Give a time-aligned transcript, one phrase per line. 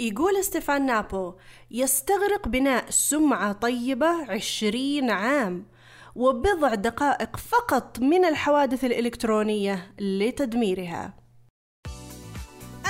[0.00, 1.34] يقول ستيفان نابو
[1.70, 5.66] يستغرق بناء سمعة طيبة عشرين عام
[6.14, 11.14] وبضع دقائق فقط من الحوادث الإلكترونية لتدميرها.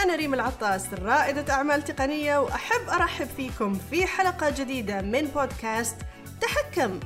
[0.04, 5.96] أنا ريم العطاس رائدة أعمال تقنية وأحب أرحب فيكم في حلقة جديدة من بودكاست
[6.40, 7.00] تحكم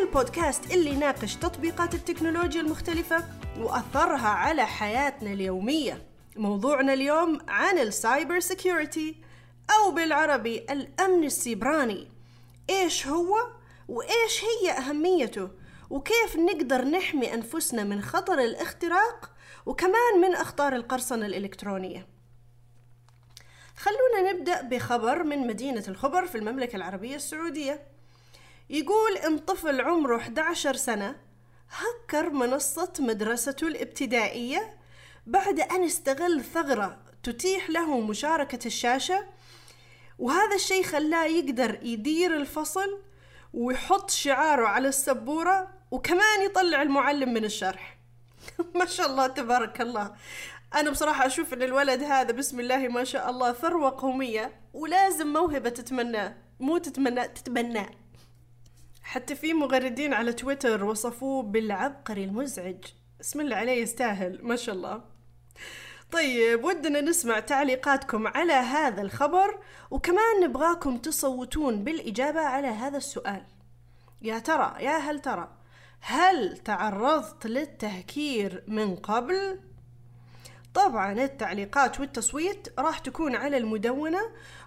[0.00, 3.24] البودكاست اللي يناقش تطبيقات التكنولوجيا المختلفة
[3.58, 6.02] وأثرها على حياتنا اليومية.
[6.36, 9.27] موضوعنا اليوم عن ال cyber security
[9.70, 12.08] أو بالعربي الأمن السيبراني.
[12.70, 13.36] إيش هو
[13.88, 15.50] وإيش هي أهميته
[15.90, 19.30] وكيف نقدر نحمي أنفسنا من خطر الاختراق
[19.66, 22.06] وكمان من أخطار القرصنة الإلكترونية؟
[23.76, 27.82] خلونا نبدأ بخبر من مدينة الخبر في المملكة العربية السعودية.
[28.70, 31.16] يقول إن طفل عمره 11 سنة
[31.70, 34.74] هكر منصة مدرسته الابتدائية
[35.26, 39.26] بعد أن استغل ثغرة تتيح له مشاركة الشاشة
[40.18, 43.00] وهذا الشيء خلاه يقدر يدير الفصل
[43.54, 47.98] ويحط شعاره على السبورة وكمان يطلع المعلم من الشرح.
[48.78, 50.14] ما شاء الله تبارك الله.
[50.74, 55.70] أنا بصراحة أشوف أن الولد هذا بسم الله ما شاء الله ثروة قومية ولازم موهبة
[55.70, 57.88] تتمناه مو تتمناه تتبناه.
[59.02, 62.84] حتى في مغردين على تويتر وصفوه بالعبقري المزعج.
[63.20, 65.02] اسم الله عليه يستاهل ما شاء الله.
[66.12, 69.58] طيب ودنا نسمع تعليقاتكم على هذا الخبر
[69.90, 73.42] وكمان نبغاكم تصوتون بالإجابة على هذا السؤال.
[74.22, 75.48] يا ترى يا هل ترى
[76.00, 79.60] هل تعرضت للتهكير من قبل؟
[80.74, 84.20] طبعا التعليقات والتصويت راح تكون على المدونة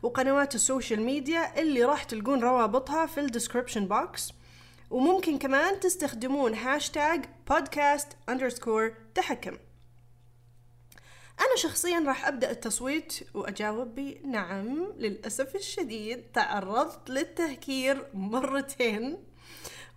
[0.03, 4.33] وقنوات ال social media اللي راح تلقون روابطها في ال description box
[4.89, 9.57] وممكن كمان تستخدمون hashtag podcast underscore تحكم.
[11.39, 19.17] أنا شخصيا راح أبدأ التصويت وأجاوب بنعم للأسف الشديد تعرضت للتهكير مرتين.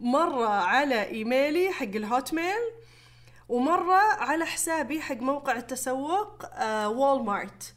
[0.01, 2.70] مرة على إيميلي حق ال Hotmail
[3.48, 7.75] ومرة على حسابي حق موقع التسوق آه Walmart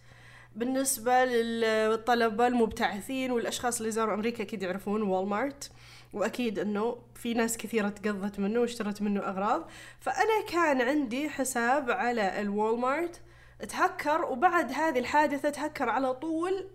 [0.55, 5.71] بالنسبة للطلبة المبتعثين والأشخاص اللي زاروا أمريكا أكيد يعرفون Walmart
[6.13, 9.69] وأكيد أنه في ناس كثيرة تقضت منه واشترت منه أغراض.
[9.99, 13.21] فأنا كان عندي حساب على ال Walmart
[13.69, 16.67] تهكر وبعد هذه الحادثة تهكر على طول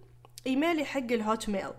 [0.47, 1.73] إيميلي حق ال Hotmail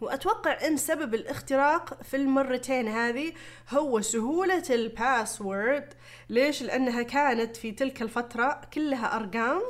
[0.00, 3.32] وأتوقع إن سبب الاختراق في المرتين هذه
[3.70, 5.94] هو سهولة ال password.
[6.28, 9.62] ليش؟ لأنها كانت في تلك الفترة كلها أرقام.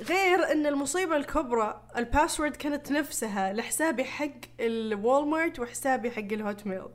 [0.00, 4.30] غير إن المصيبة الكبرى ال password كانت نفسها لحسابي حق
[4.60, 6.88] ال Walmart وحسابي حق ال Hotmail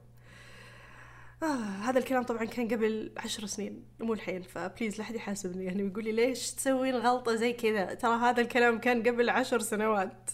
[1.43, 5.65] آه هذا الكلام طبعا كان قبل عشر سنين مو الحين ف please لا حد يحاسبني
[5.65, 10.29] يعني ويقول لي ليش تسوين غلطة زي كذا؟ ترى هذا الكلام كان قبل عشر سنوات.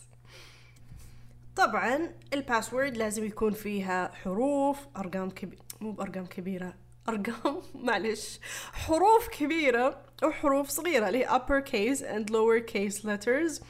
[1.56, 6.74] طبعا ال password لازم يكون فيها حروف أرقام كبيرة مو بأرقام كبيرة
[7.10, 8.40] أرقام معلش
[8.74, 13.64] حروف كبيرة وحروف صغيرة اللي هي upper case and lower case letters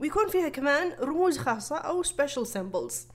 [0.00, 3.13] ويكون فيها كمان رموز خاصة أو special symbols.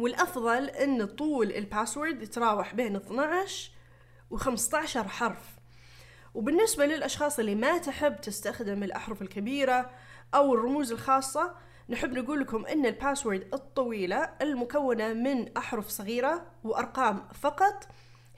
[0.00, 3.70] والأفضل أن طول ال password يتراوح بين 12
[4.30, 5.58] و 15 حرف.
[6.34, 9.90] وبالنسبة للأشخاص اللي ما تحب تستخدم الأحرف الكبيرة
[10.34, 11.54] أو الرموز الخاصة
[11.88, 17.88] نحب نقول لكم أن ال password الطويلة المكونة من أحرف صغيرة وأرقام فقط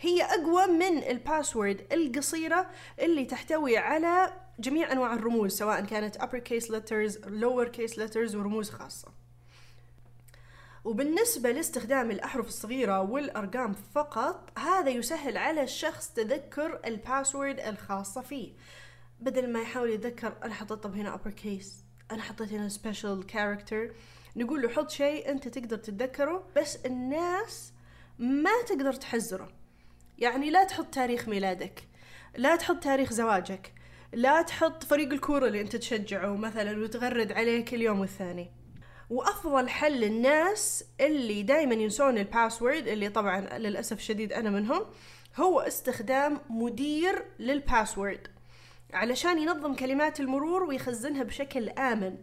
[0.01, 2.67] هي أقوى من ال password القصيرة
[3.01, 9.22] اللي تحتوي على جميع أنواع الرموز سواء كانت uppercase letters lower case letters ورموز خاصة.
[10.85, 18.53] وبالنسبة لاستخدام الأحرف الصغيرة والأرقام فقط هذا يسهل على الشخص تذكر ال password الخاصة فيه.
[19.21, 21.69] بدل ما يحاول يتذكر أنا حطيت هنا upper case
[22.11, 23.95] أنا حطيت هنا special character.
[24.37, 27.73] نقول له حط شيء أنت تقدر تتذكره بس الناس
[28.19, 29.49] ما تقدر تحزره
[30.19, 31.83] يعني لا تحط تاريخ ميلادك
[32.37, 33.73] لا تحط تاريخ زواجك
[34.13, 38.62] لا تحط فريق الكورة اللي أنت تشجعه مثلا وتغرد عليه كل يوم والثاني.
[39.11, 44.83] وأفضل حل للناس اللي دائما ينسون ال password اللي طبعا للأسف الشديد أنا منهم
[45.37, 48.29] هو استخدام مدير لل password
[48.93, 52.17] علشان ينظم كلمات المرور ويخزنها بشكل آمن.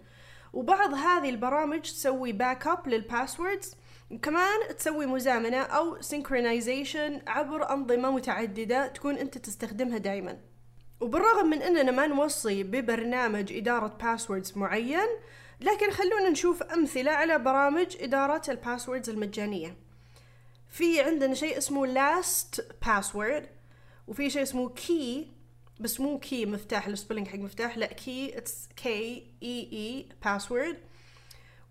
[0.54, 3.76] وبعض هذه البرامج تسوي backup لل passwords
[4.12, 10.38] وكمان تسوي مزامنة أو synchronization عبر أنظمة متعددة تكون أنت تستخدمها دائما
[11.00, 15.08] وبالرغم من أننا ما نوصي ببرنامج إدارة passwords معين
[15.62, 19.76] لكن خلونا نشوف أمثلة على برامج إدارة ال passwords المجانية.
[20.70, 23.44] في عندنا شيء اسمه LastPass
[24.08, 29.28] وفي شيء اسمه KeePass مو key مفتاح ال spelling حق مفتاح لا key it's K
[29.44, 30.78] E E password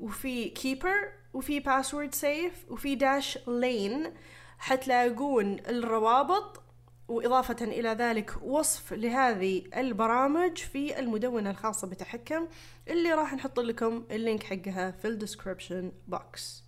[0.01, 4.13] وفي Keeper وفي Password Safe وفي Dashlane
[4.59, 6.63] حتلاقون الروابط
[7.09, 12.49] وإضافة إلى ذلك وصف لهذه البرامج في المدونة الخاصة بتحكم
[12.89, 16.65] اللي راح نحط لكم ال link حقها في ال description box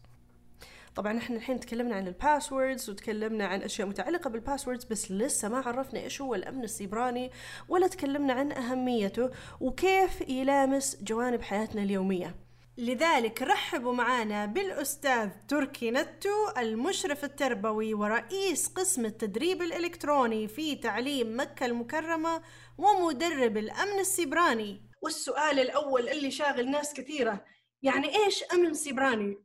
[0.94, 5.48] طبعا إحنا الحين تكلمنا عن ال passwords وتكلمنا عن أشياء متعلقة بال passwords بس لسه
[5.48, 7.31] ما عرفنا إيش هو الأمن السيبراني
[7.69, 12.34] ولا تكلمنا عن أهميته وكيف يلامس جوانب حياتنا اليومية.
[12.81, 21.67] لذلك رحبوا معنا بالأستاذ تركي نتو المشرف التربوي ورئيس قسم التدريب الإلكتروني في تعليم مكة
[21.67, 22.43] المكرمة
[22.79, 24.82] ومدرب الأمن السيبراني.
[25.03, 27.44] والسؤال الأول اللي شاغل ناس كثيرة
[27.82, 29.38] يعني إيش أمن سيبراني؟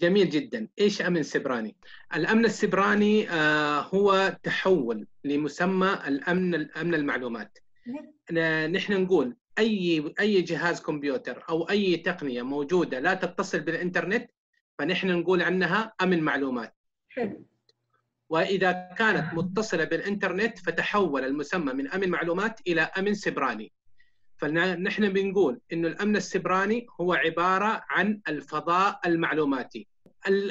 [0.00, 0.68] جميل جدا.
[0.78, 1.76] إيش أمن سيبراني؟
[2.14, 7.58] الأمن السيبراني آه هو تحول لمسمى الأمن الأمن المعلومات.
[8.70, 14.30] نحن نقول أي أي جهاز كمبيوتر أو أي تقنية موجودة لا تتصل بالإنترنت
[14.78, 16.74] فنحن نقول عنها أمن معلومات.
[18.28, 23.72] وإذا كانت متصلة بالإنترنت فتحول المسمى من أمن معلومات إلى أمن سيبراني
[24.36, 29.88] فنحن بنقول إنه الأمن السبراني هو عبارة عن الفضاء المعلوماتي.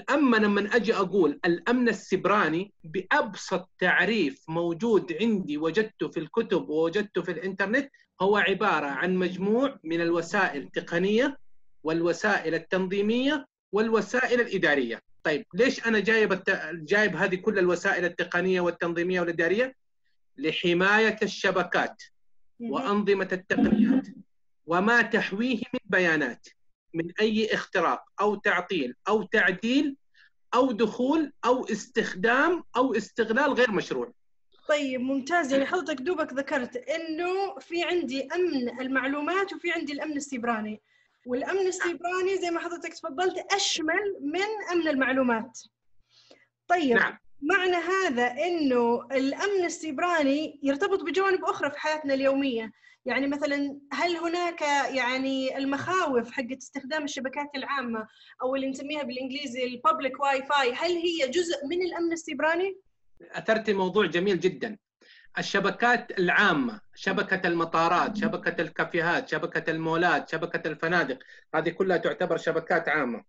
[0.09, 7.31] اما لما أجي أقول الأمن السبراني بأبسط تعريف موجود عندي وجدته في الكتب ووجدته في
[7.31, 7.91] الإنترنت
[8.21, 11.37] هو عبارة عن مجموع من الوسائل التقنية
[11.83, 15.01] والوسائل التنظيمية والوسائل الإدارية.
[15.23, 16.49] طيب ليش أنا جايب الت...
[16.73, 19.75] جايب هذه كل الوسائل التقنية والتنظيمية والإدارية؟
[20.37, 22.03] لحماية الشبكات
[22.59, 24.07] وأنظمة التقنيات
[24.65, 26.47] وما تحويه من بيانات
[26.93, 29.97] من أي اختراق أو تعطيل أو تعديل
[30.53, 34.13] أو دخول أو استخدام أو استغلال غير مشروع.
[34.69, 35.53] طيب ممتاز.
[35.53, 40.81] يعني حضرتك دوبك ذكرت إنه في عندي أمن المعلومات وفي عندي الأمن السيبراني.
[41.25, 45.59] والأمن السيبراني زي ما حضرتك تفضلت أشمل من أمن المعلومات.
[46.67, 47.17] طيب نعم.
[47.41, 52.71] معنى هذا إنه الأمن السيبراني يرتبط بجوانب أخرى في حياتنا اليومية.
[53.05, 54.61] يعني مثلا هل هناك
[54.95, 58.07] يعني المخاوف حقت استخدام الشبكات العامة
[58.41, 62.77] أو اللي نسميها بالإنجليزي ال public Wi-Fi هل هي جزء من الأمن السيبراني؟
[63.21, 64.77] اثرتي موضوع جميل جدا.
[65.37, 71.19] الشبكات العامة شبكة المطارات شبكة الكافيهات شبكة المولات شبكة الفنادق
[71.55, 73.23] هذه كلها تعتبر شبكات عامة.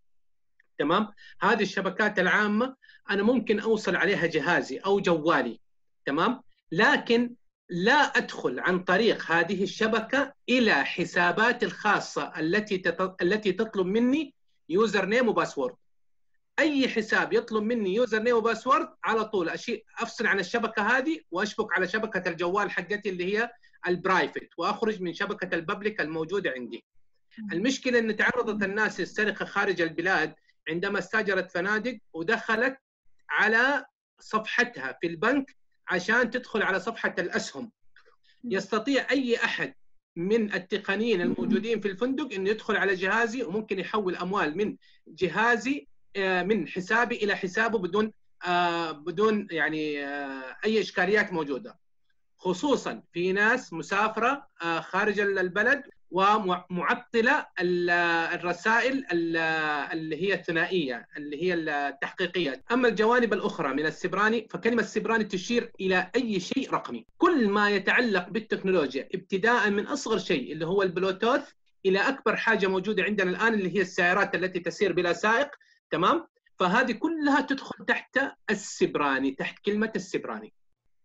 [0.79, 1.09] تمام؟
[1.41, 2.77] هذه الشبكات العامة
[3.11, 5.61] أنا ممكن أوصل عليها جهازي أو جوالي.
[6.07, 6.43] تمام؟
[6.73, 7.35] لكن
[7.69, 12.83] لا أدخل عن طريق هذه الشبكة إلى حساباتي الخاصة التي
[13.23, 14.35] التي تطلب مني
[14.69, 15.75] يوزر نيم وباسورد.
[16.59, 21.73] أي حساب يطلب مني username و password على طول اشيء أفصل عن الشبكة هذه وأشبك
[21.73, 23.51] على شبكة الجوال حقتي اللي هي
[23.87, 26.85] ال private وأخرج من شبكة ال public الموجودة عندي.
[27.53, 30.35] المشكلة إن تعرضت الناس للسرقه خارج البلاد
[30.69, 32.77] عندما استاجرت فنادق ودخلت
[33.31, 33.85] على
[34.21, 35.57] صفحتها في البنك
[35.89, 37.73] عشان تدخل على صفحة الأسهم.
[38.45, 39.75] يستطيع أي أحد
[40.17, 44.77] من التقنيين الموجودين في الفندق إنه يدخل على جهازي وممكن يحول أموال من
[45.09, 48.13] جهازي من حسابي إلى حسابه بدون
[48.47, 51.79] آه، بدون يعني آه، أي إشكاليات موجودة.
[52.39, 54.47] خصوصا في ناس مسافرة
[54.81, 64.49] خارج البلد ومعطلة الرسائل اللي هي الثنائية اللي هي التحقيقية، أما الجوانب الأخرى من السبراني
[64.51, 70.53] فكلمة السبراني تشير إلى أي شيء رقمي، كل ما يتعلق بالتكنولوجيا ابتداء من أصغر شيء
[70.53, 71.49] اللي هو البلوتوث
[71.87, 75.49] إلى أكبر حاجة موجودة عندنا الآن اللي هي السيارات التي تسير بلا سائق.
[75.91, 76.27] تمام؟
[76.59, 78.19] فهذه كلها تدخل تحت
[78.51, 80.53] السبراني تحت كلمة السبراني.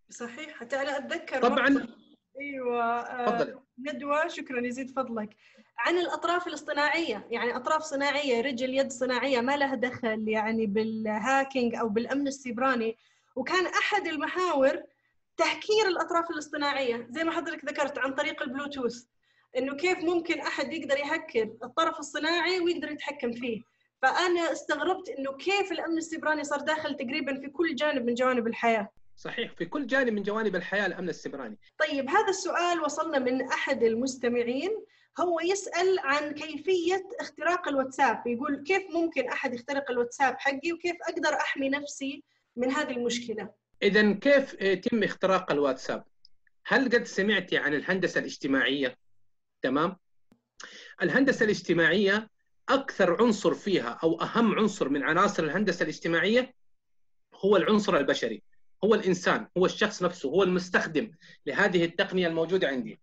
[0.10, 1.88] صحيح حتى أنا أتذكر طبعا.
[2.42, 5.36] أيوه آه ندوة شكرا يزيد فضلك.
[5.78, 11.76] عن الأطراف الاصطناعية يعني أطراف صناعية رجل يد صناعية ما لها دخل يعني بال hacking
[11.76, 12.98] أو بالأمن السيبراني
[13.36, 14.84] وكان أحد المحاور
[15.38, 17.08] تهكير الأطراف الاصطناعية.
[17.10, 19.04] زي ما حضرتك ذكرت عن طريق البلوتوث
[19.58, 23.71] إنه كيف ممكن أحد يقدر يهكر الطرف الصناعي ويقدر يتحكم فيه.
[24.02, 28.90] فأنا استغربت إنه كيف الأمن السيبراني صار داخل تقريبا في كل جانب من جوانب الحياة.
[29.16, 33.84] صحيح في كل جانب من جوانب الحياة الأمن السيبراني طيب هذا السؤال وصلنا من أحد
[33.84, 34.86] المستمعين.
[35.20, 38.28] هو يسأل عن كيفية اختراق الواتساب.
[38.28, 42.24] يقول كيف ممكن أحد يخترق الواتساب حقي وكيف أقدر أحمي نفسي
[42.56, 43.50] من هذه المشكلة؟
[43.84, 46.04] اذا كيف يتم اختراق الواتساب؟
[46.66, 48.98] هل قد سمعتي عن الهندسة الاجتماعية؟
[49.62, 49.98] تمام.
[51.02, 52.30] الهندسة الاجتماعية
[52.74, 56.54] أكثر عنصر فيها أو أهم عنصر من عناصر الهندسة الاجتماعية
[57.36, 58.42] هو العنصر البشري
[58.84, 61.12] هو الإنسان هو الشخص نفسه هو المستخدم
[61.46, 63.00] لهذه التقنية الموجودة عندي.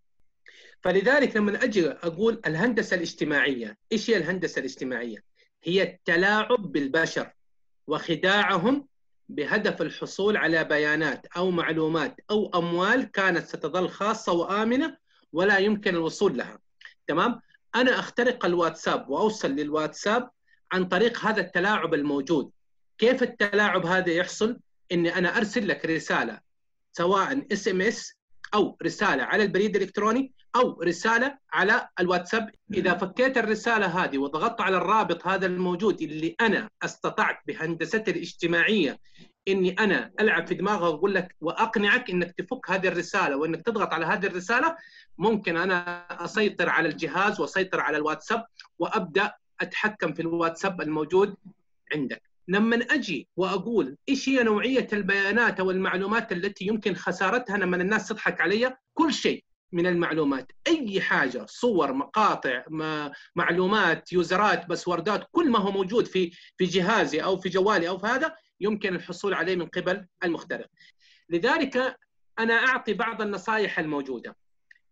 [0.80, 5.25] فلذلك لما أجي أقول الهندسة الاجتماعية إيش هي الهندسة الاجتماعية؟
[5.62, 7.32] هي التلاعب بالبشر
[7.87, 8.88] وخداعهم
[9.28, 14.96] بهدف الحصول على بيانات أو معلومات أو أموال كانت ستظل خاصة وآمنة
[15.32, 16.58] ولا يمكن الوصول لها.
[17.06, 17.40] تمام؟
[17.75, 20.30] أنا أخترق الواتساب وأوصل للواتساب
[20.72, 22.50] عن طريق هذا التلاعب الموجود.
[22.98, 24.58] كيف التلاعب هذا يحصل؟
[24.92, 26.40] إني أنا أرسل لك رسالة
[26.92, 28.14] سواء SMS
[28.54, 32.50] أو رسالة على البريد الإلكتروني أو رسالة على الواتساب.
[32.75, 38.98] إذا فكيت الرسالة هذه وضغطت على الرابط هذا الموجود اللي أنا أستطعت بهندستي الاجتماعية
[39.48, 44.06] إني أنا ألعب في دماغه وأقول لك وأقنعك إنك تفك هذه الرسالة وإنك تضغط على
[44.06, 44.76] هذه الرسالة
[45.18, 48.44] ممكن أنا أسيطر على الجهاز وأسيطر على الواتساب
[48.78, 51.36] وأبدأ أتحكم في الواتساب الموجود
[51.94, 52.22] عندك.
[52.48, 58.40] لما أجي وأقول إيش هي نوعية البيانات أو المعلومات التي يمكن خسارتها لما الناس تضحك
[58.40, 60.52] علي؟ كل شيء من المعلومات.
[60.66, 62.64] أي حاجة صور مقاطع
[63.36, 68.06] معلومات يوزرات باسوردات كل ما هو موجود في في جهازي أو في جوالي أو في
[68.06, 70.66] هذا يمكن الحصول عليه من قبل المخترق.
[71.28, 71.98] لذلك
[72.38, 74.36] أنا أعطي بعض النصائح الموجودة.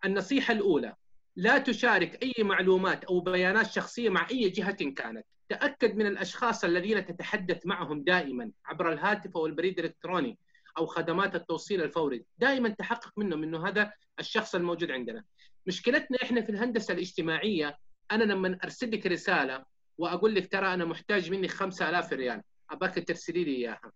[0.05, 0.95] النصيحة الأولى
[1.37, 5.27] لا تشارك أي معلومات أو بيانات شخصية مع أي جهة كانت.
[5.49, 10.39] تأكد من الأشخاص الذين تتحدث معهم دائما عبر الهاتف أو البريد الإلكتروني
[10.79, 12.25] أو خدمات التوصيل الفوري.
[12.39, 15.25] دائما تحقق منهم إنه هذا الشخص الموجود عندنا.
[15.67, 17.79] مشكلتنا إحنا في الهندسة الاجتماعية
[18.13, 19.65] أنا لما أرسل لك رسالة
[19.99, 23.93] وأقول لك ترى أنا محتاج منك 5000 ريال أباك ترسلي لي إياها.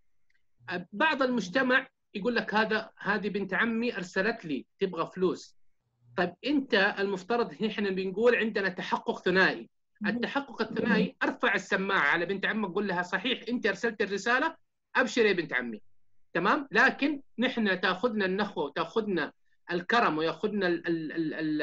[0.93, 5.57] بعض المجتمع يقول لك هذا هذه بنت عمي أرسلت لي تبغى فلوس.
[6.17, 9.71] طيب أنت المفترض إحنا بنقول عندنا تحقق ثنائي.
[10.07, 14.57] التحقق الثنائي أرفع السماعة على بنت عمك قول لها صحيح أنت أرسلت الرسالة
[14.97, 15.83] أبشر يا بنت عمي.
[16.33, 19.33] تمام؟ لكن نحن تأخذنا النخوه وتأخذنا
[19.73, 20.83] الكرم ويأخذنا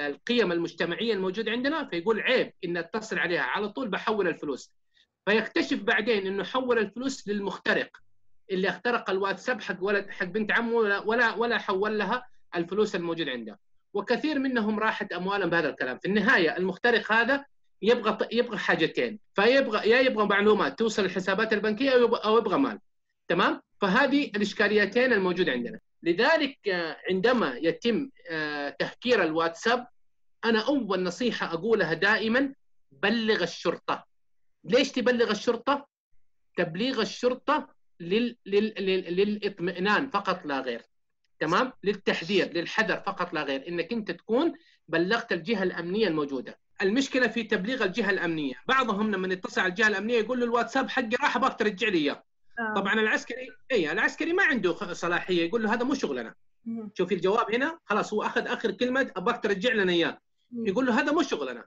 [0.07, 3.41] القيم المجتمعية الموجودة عندنا فيقول عيب إن أتصل عليها.
[3.41, 4.71] على طول بحول الفلوس.
[5.27, 7.98] فيكتشف بعدين إنه حول الفلوس للمخترق
[8.51, 13.31] اللي اخترق الواتساب حق ولد حق بنت عمه ولا ولا, ولا حول لها الفلوس الموجودة
[13.31, 13.60] عنده.
[13.93, 15.98] وكثير منهم راحت أموالهم بهذا الكلام.
[15.98, 17.46] في النهاية المخترق هذا
[17.81, 19.19] يبغى يبغى حاجتين.
[19.34, 22.79] فيبغى يا يبغى معلومات توصل الحسابات البنكية أو يبغى, أو يبغى مال.
[23.27, 25.79] تمام؟ فهذه الإشكاليتين الموجودة عندنا.
[26.03, 29.88] لذلك آه، عندما يتم آه، تهكير الواتساب
[30.46, 32.53] أنا أول نصيحة أقولها دائما
[32.91, 34.16] بلغ الشرطة.
[34.69, 35.88] ليش تبلغ الشرطة؟
[36.57, 37.67] تبليغ الشرطة
[38.00, 38.38] لل...
[38.45, 38.74] لل...
[38.79, 39.15] لل...
[39.15, 40.81] للإطمئنان فقط لا غير.
[41.39, 43.67] تمام؟ للتحذير للحذر فقط لا غير.
[43.67, 44.53] إنك أنت تكون
[44.88, 46.59] بلغت الجهة الأمنية الموجودة.
[46.81, 48.53] المشكلة في تبليغ الجهة الأمنية.
[48.67, 52.24] بعضهم لما يتصل على الجهة الأمنية يقول له الواتساب حقي راح أبغاك ترجع لي إياه.
[52.59, 52.74] آه.
[52.75, 55.47] طبعا العسكري اي العسكري ما عنده صلاحية.
[55.47, 56.36] يقول له هذا مو شغلنا.
[56.93, 60.19] شوفي الجواب هنا خلاص هو أخذ آخر كلمة أبغاك ترجع لنا إياه.
[60.51, 61.65] يقول له هذا مو شغلنا.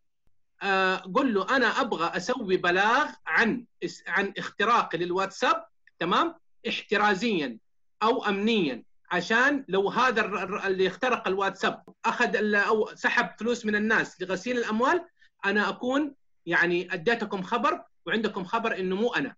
[1.15, 3.65] قل له أنا أبغى أسوي بلاغ عن
[4.07, 5.65] عن اختراقي للواتساب
[5.99, 6.35] تمام؟
[6.69, 7.59] احترازيا
[8.03, 14.59] أو امنيا عشان لو هذا اللي اخترق الواتساب أخذ أو سحب فلوس من الناس لغسيل
[14.59, 15.07] الأموال
[15.45, 16.15] أنا أكون
[16.47, 19.35] يعني أديتكم خبر وعندكم خبر إنه مو أنا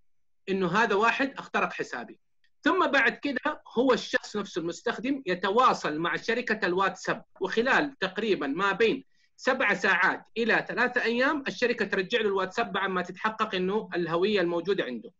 [0.49, 2.19] إنه هذا واحد اخترق حسابي.
[2.63, 9.05] ثم بعد كده هو الشخص نفسه المستخدم يتواصل مع شركة الواتساب وخلال تقريبا ما بين
[9.37, 14.85] سبع ساعات إلى ثلاثة أيام الشركة ترجع له الواتساب بعد ما تتحقق إنه الهوية الموجودة
[14.85, 15.13] عنده.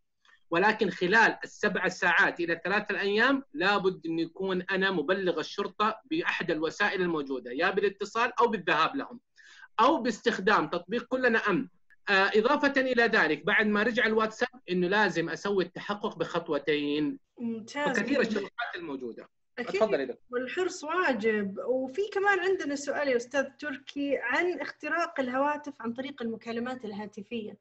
[0.51, 7.01] ولكن خلال السبع ساعات إلى ثلاثة الأيام لابد أن يكون أنا مبلغ الشرطة بأحد الوسائل
[7.01, 9.19] الموجودة يا بالاتصال أو بالذهاب لهم.
[9.79, 11.67] أو باستخدام تطبيق كلنا أمن.
[12.09, 17.19] آه، إضافة إلى ذلك بعد ما رجع الواتساب إنه لازم أسوي التحقق بخطوتين.
[17.39, 19.29] ممتاز وكثير الشروحات الموجودة.
[19.59, 19.81] أكيد.
[20.31, 21.59] والحرص واجب.
[21.67, 27.57] وفي كمان عندنا سؤال يا أستاذ تركي عن اختراق الهواتف عن طريق المكالمات الهاتفية.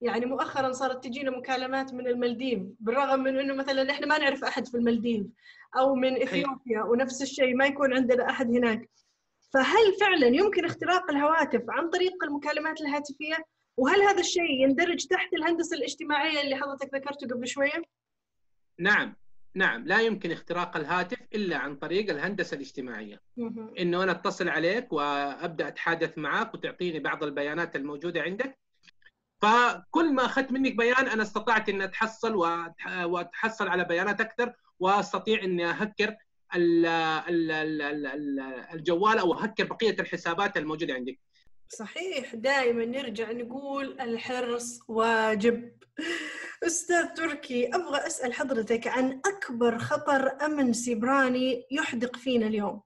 [0.00, 4.66] يعني مؤخرا صارت تجينا مكالمات من المالديف بالرغم من إنه مثلا إحنا ما نعرف أحد
[4.66, 5.26] في المالديف
[5.76, 8.90] أو من إثيوبيا ونفس الشيء ما يكون عندنا أحد هناك.
[9.54, 13.36] فهل فعلا يمكن اختراق الهواتف عن طريق المكالمات الهاتفية؟
[13.76, 17.82] وهل هذا الشيء يندرج تحت الهندسة الاجتماعية اللي حضرتك ذكرته قبل شوية؟
[18.78, 19.16] نعم
[19.54, 23.20] نعم لا يمكن اختراق الهاتف إلا عن طريق الهندسة الاجتماعية.
[23.78, 28.58] إنه أنا أتصل عليك وأبدأ اتحدث معك وتعطيني بعض البيانات الموجودة عندك.
[29.42, 32.34] فكل ما أخذت منك بيان أنا استطعت إني أتحصل
[33.04, 36.16] وأتحصل على بيانات أكثر وأستطيع إني أهكر
[38.74, 41.18] الجوال أو أهكر بقية الحسابات الموجودة عندك.
[41.68, 42.34] صحيح.
[42.34, 45.72] دائما نرجع نقول الحرص واجب.
[46.66, 52.82] أستاذ تركي أبغى أسأل حضرتك عن أكبر خطر أمن سيبراني يحدق فينا اليوم.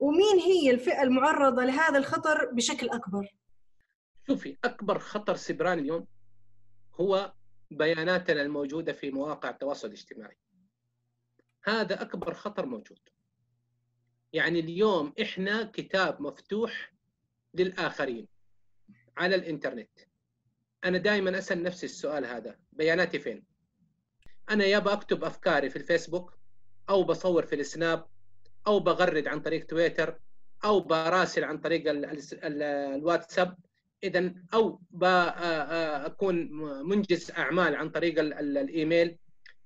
[0.00, 3.34] ومين هي الفئة المعرضة لهذا الخطر بشكل أكبر؟
[4.26, 6.06] شوفي أكبر خطر سيبراني اليوم
[7.00, 7.32] هو
[7.70, 10.36] بياناتنا الموجودة في مواقع التواصل الاجتماعي.
[11.64, 13.00] هذا أكبر خطر موجود.
[14.32, 16.92] يعني اليوم إحنا كتاب مفتوح
[17.54, 18.28] للآخرين
[19.16, 20.07] على الإنترنت.
[20.84, 23.44] أنا دائما أسأل نفسي السؤال هذا بياناتي فين؟
[24.50, 26.38] أنا يا بكتب أفكاري في الفيسبوك
[26.88, 28.06] أو بصور في السناب
[28.66, 30.18] أو بغرد عن طريق تويتر
[30.64, 33.56] أو براسل عن طريق الواتساب.
[34.04, 36.50] إذا أو بكون
[36.88, 39.18] منجز أعمال عن طريق الإيميل.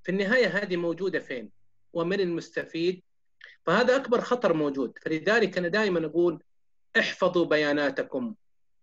[0.03, 1.51] في النهاية هذه موجودة فين؟
[1.93, 3.03] ومن المستفيد؟
[3.67, 4.99] فهذا أكبر خطر موجود.
[5.03, 6.43] فلذلك أنا دائما أقول
[6.99, 8.35] احفظوا بياناتكم.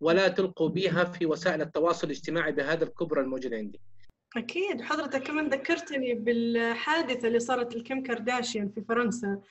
[0.02, 3.80] ولا تلقوا بها في وسائل التواصل الاجتماعي بهذا الكبر الموجود عندي.
[4.38, 4.82] أكيد.
[4.82, 9.42] حضرتك كمان ذكرتني بالحادثة اللي صارت لكيم كارداشيان في فرنسا.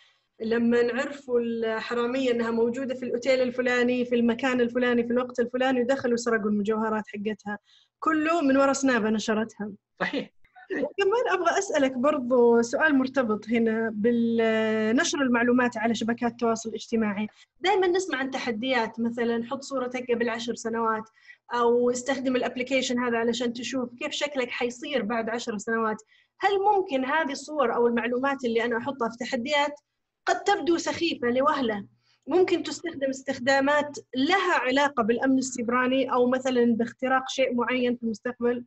[0.40, 6.16] لما عرفوا الحرامية أنها موجودة في الأوتيل الفلاني في المكان الفلاني في الوقت الفلاني ودخلوا
[6.16, 7.58] سرقوا المجوهرات حقتها.
[7.98, 9.72] كله من وراء سنابة نشرتها.
[10.00, 10.37] صحيح.
[10.70, 17.28] كمان أبغى أسألك برضو سؤال مرتبط هنا بالنشر المعلومات على شبكات التواصل الاجتماعي.
[17.60, 21.08] دائما نسمع عن تحديات مثلا حط صورتك قبل عشر سنوات
[21.54, 26.02] أو استخدم الابلكيشن هذا علشان تشوف كيف شكلك حيصير بعد عشر سنوات.
[26.40, 29.80] هل ممكن هذه الصور أو المعلومات اللي أنا أحطها في تحديات
[30.26, 31.86] قد تبدو سخيفة لوهلة؟
[32.26, 38.64] ممكن تستخدم استخدامات لها علاقة بالأمن السيبراني أو مثلا باختراق شيء معين في المستقبل؟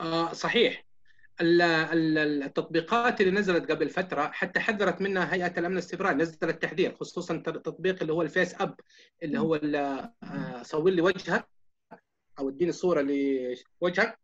[0.00, 0.84] آه صحيح.
[1.40, 7.96] التطبيقات اللي نزلت قبل فترة حتى حذرت منها هيئة الأمن السيبراني نزلت تحذير خصوصا التطبيق
[8.00, 8.80] اللي هو ال FaceApp
[9.22, 11.48] اللي هو آه، صور لي وجهك
[12.38, 13.00] أو اديني صوره
[13.82, 14.18] لوجهك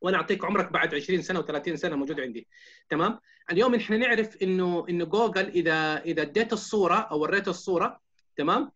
[0.00, 2.46] وأنا أعطيك عمرك بعد 20 سنة و30 سنة موجود عندي.
[2.88, 8.00] تمام؟ اليوم إحنا نعرف إنه إنه جوجل إذا إذا اديت الصورة أو وريت الصورة
[8.36, 8.72] تمام؟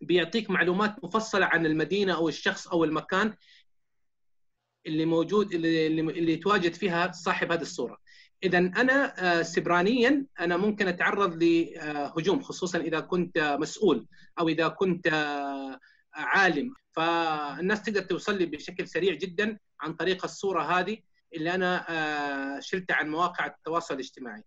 [0.00, 3.34] بيعطيك معلومات مفصلة عن المدينة أو الشخص أو المكان
[4.86, 7.98] اللي موجود اللي اللي يتواجد فيها صاحب هذه الصورة.
[8.42, 14.06] اذا أنا آه، سبرانيا أنا ممكن أتعرض لهجوم خصوصا إذا كنت مسؤول
[14.38, 15.80] أو إذا كنت آه،
[16.14, 16.74] عالم.
[16.92, 20.98] فالناس تقدر توصل لي بشكل سريع جدا عن طريق الصورة هذه
[21.34, 24.42] اللي أنا آه، شلتها عن مواقع التواصل الاجتماعي.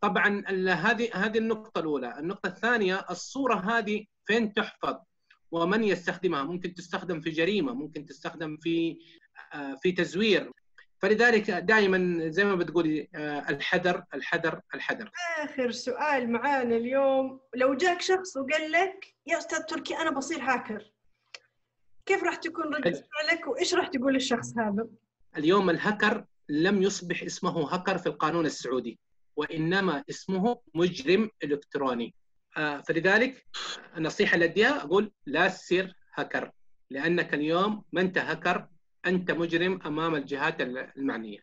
[0.00, 2.18] طبعا هذه هذه النقطة الأولى.
[2.18, 4.96] النقطة الثانية الصورة هذه فين تحفظ؟
[5.50, 8.98] ومن يستخدمها؟ ممكن تستخدم في جريمة ممكن تستخدم في
[9.54, 10.50] آه، في تزوير.
[10.98, 15.10] فلذلك دائما زي ما بتقولي آه، الحذر الحذر الحذر.
[15.38, 17.40] آخر سؤال معانا اليوم.
[17.54, 20.92] لو جاك شخص وقال لك يا أستاذ تركي أنا بصير هاكر.
[22.06, 24.86] كيف راح تكون ردة فعلك؟ وإيش راح تقول للشخص هذا؟
[25.36, 28.98] اليوم الهكر لم يصبح اسمه هكر في القانون السعودي
[29.36, 32.14] وإنما اسمه مجرم إلكتروني.
[32.56, 33.46] فلذلك
[33.96, 36.50] النصيحة اللي أديها أقول لا تصير هكر
[36.90, 38.68] لأنك اليوم ما أنت هكر
[39.06, 41.38] أنت مجرم أمام الجهات المعنية.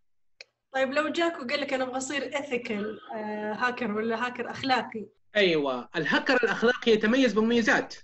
[0.73, 2.99] طيب لو جاك وقال لك أنا أبغى أصير اثيكال
[3.57, 7.95] هاكر ولا هاكر أخلاقي؟ أيوه الهاكر الأخلاقي يتميز بمميزات.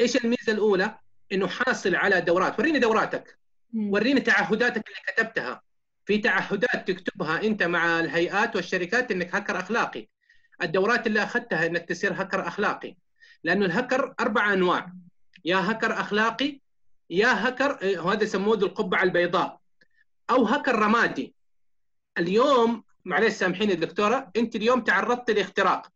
[0.00, 0.98] إيش الميزة الأولى؟
[1.32, 2.58] إنه حاصل على دورات.
[2.58, 3.38] وريني دوراتك.
[3.74, 5.62] وريني تعهداتك اللي كتبتها.
[6.04, 10.08] في تعهدات تكتبها أنت مع الهيئات والشركات إنك هاكر أخلاقي.
[10.62, 12.96] الدورات اللي أخذتها إنك تصير هاكر أخلاقي.
[13.44, 14.92] لأنه الهكر أربع أنواع.
[15.44, 16.60] يا هكر أخلاقي
[17.10, 19.60] يا هكر إيه، هذا يسموه القبعة البيضاء.
[20.30, 21.34] أو هكر رمادي.
[22.18, 25.88] اليوم معلش سامحيني دكتورة أنت اليوم تعرضت لإختراق.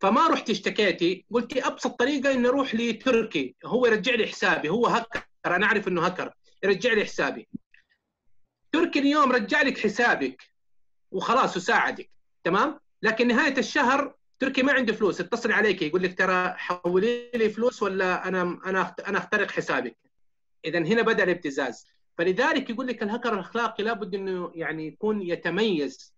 [0.00, 3.56] فما رحت اشتكيتي قلتي أبسط طريقة إني أروح لتركي.
[3.64, 4.68] هو يرجع لي حسابي.
[4.68, 5.22] هو هكر.
[5.46, 6.32] أنا أعرف إنه هكر.
[6.62, 7.48] يرجع لي حسابي.
[8.72, 10.42] تركي اليوم رجع لك حسابك.
[11.10, 12.10] وخلاص وساعدك.
[12.44, 15.20] تمام؟ لكن نهاية الشهر تركي ما عنده فلوس.
[15.20, 19.96] اتصل عليك يقول لك ترى حولي لي فلوس ولا أنا أنا أنا أخترق حسابك.
[20.64, 21.86] اذا هنا بدأ الابتزاز.
[22.18, 26.14] فلذلك يقول لك الهكر الأخلاقي لابد إنه يعني يكون يتميز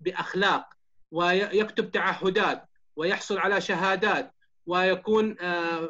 [0.00, 0.68] بأخلاق
[1.10, 4.34] ويكتب تعهدات ويحصل على شهادات
[4.66, 5.88] ويكون آه،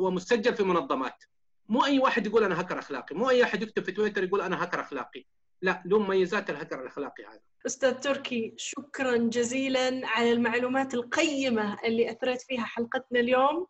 [0.00, 1.24] ومسجل في منظمات.
[1.68, 3.16] مو أي واحد يقول أنا هكر أخلاقي.
[3.16, 5.24] مو أي أحد يكتب في تويتر يقول أنا هكر أخلاقي.
[5.62, 7.40] لا له مميزات الهكر الأخلاقي هذا.
[7.66, 13.66] أستاذ تركي شكرا جزيلا على المعلومات القيمة اللي اثرت فيها حلقتنا اليوم.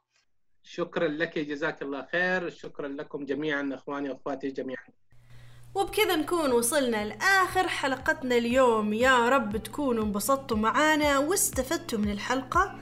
[0.63, 2.51] شكرا لك جزاك الله خير.
[2.51, 4.87] شكرا لكم جميعا أخواني وأخواتي جميعا.
[5.75, 8.93] وبكذا نكون وصلنا لآخر حلقتنا اليوم.
[8.93, 12.79] يا رب تكونوا انبسطتوا معانا واستفدتوا من الحلقة.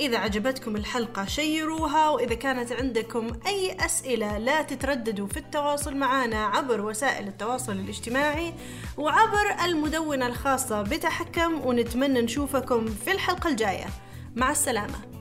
[0.00, 6.80] إذا عجبتكم الحلقة شيروها وإذا كانت عندكم أي أسئلة لا تترددوا في التواصل معنا عبر
[6.80, 8.54] وسائل التواصل الاجتماعي
[8.98, 13.86] وعبر المدونة الخاصة بتحكم ونتمنى نشوفكم في الحلقة الجاية.
[14.36, 15.19] مع السلامة.